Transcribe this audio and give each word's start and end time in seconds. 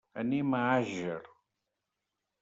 Anem 0.21 0.55
a 0.59 0.61
Àger. 0.77 1.19